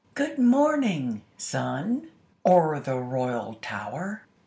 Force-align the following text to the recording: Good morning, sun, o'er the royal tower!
Good 0.15 0.39
morning, 0.39 1.21
sun, 1.37 2.09
o'er 2.43 2.79
the 2.79 2.97
royal 2.97 3.59
tower! 3.61 4.23